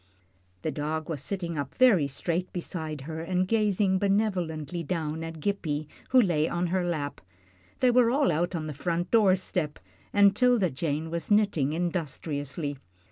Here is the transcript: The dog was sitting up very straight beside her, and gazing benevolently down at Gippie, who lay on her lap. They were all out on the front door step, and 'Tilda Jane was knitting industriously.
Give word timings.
The 0.63 0.71
dog 0.71 1.09
was 1.09 1.21
sitting 1.21 1.59
up 1.59 1.75
very 1.75 2.07
straight 2.07 2.51
beside 2.51 3.01
her, 3.01 3.19
and 3.21 3.47
gazing 3.47 3.99
benevolently 3.99 4.81
down 4.81 5.23
at 5.23 5.39
Gippie, 5.39 5.85
who 6.09 6.19
lay 6.19 6.49
on 6.49 6.65
her 6.73 6.83
lap. 6.83 7.21
They 7.81 7.91
were 7.91 8.09
all 8.09 8.31
out 8.31 8.55
on 8.55 8.65
the 8.65 8.73
front 8.73 9.11
door 9.11 9.35
step, 9.35 9.77
and 10.11 10.35
'Tilda 10.35 10.71
Jane 10.71 11.11
was 11.11 11.29
knitting 11.29 11.73
industriously. 11.73 12.79